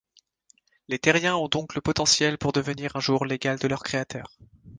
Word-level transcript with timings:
Les 0.87 0.97
Terriens 0.97 1.35
ont 1.35 1.47
donc 1.47 1.75
le 1.75 1.81
potentiel 1.81 2.39
pour 2.39 2.53
devenir 2.53 2.95
un 2.95 2.99
jour 2.99 3.23
l'égal 3.23 3.59
de 3.59 3.67
leur 3.67 3.83
créateurs. 3.83 4.35